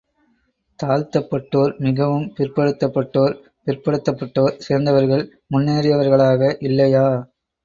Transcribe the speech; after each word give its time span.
தாழ்த்தப்பட்டோர், 0.79 1.73
மிகவும் 1.79 2.25
பிற்படுத்தப்பட்டோர், 2.37 3.35
பிற்படுத்தப்பட்டோர் 3.67 4.57
சேர்ந்தவர்கள் 4.59 5.23
முன்னேறியவர்களாக 5.53 6.41
இல்லையா? 6.61 7.07